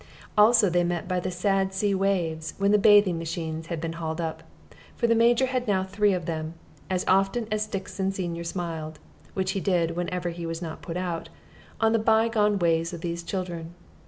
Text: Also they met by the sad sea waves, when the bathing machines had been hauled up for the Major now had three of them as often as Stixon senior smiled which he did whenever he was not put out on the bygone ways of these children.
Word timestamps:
Also 0.35 0.67
they 0.67 0.83
met 0.83 1.07
by 1.07 1.19
the 1.19 1.29
sad 1.29 1.75
sea 1.75 1.93
waves, 1.93 2.55
when 2.57 2.71
the 2.71 2.79
bathing 2.79 3.19
machines 3.19 3.67
had 3.67 3.79
been 3.79 3.93
hauled 3.93 4.19
up 4.19 4.41
for 4.95 5.05
the 5.05 5.13
Major 5.13 5.45
now 5.67 5.83
had 5.83 5.91
three 5.91 6.11
of 6.13 6.25
them 6.25 6.55
as 6.89 7.05
often 7.07 7.47
as 7.51 7.65
Stixon 7.67 8.11
senior 8.11 8.43
smiled 8.43 8.97
which 9.35 9.51
he 9.51 9.59
did 9.59 9.91
whenever 9.91 10.29
he 10.31 10.47
was 10.47 10.59
not 10.59 10.81
put 10.81 10.97
out 10.97 11.29
on 11.79 11.93
the 11.93 11.99
bygone 11.99 12.57
ways 12.57 12.93
of 12.93 13.01
these 13.01 13.21
children. 13.21 13.75